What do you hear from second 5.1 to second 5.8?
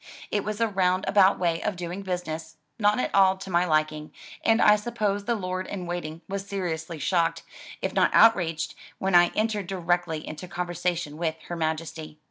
the Lord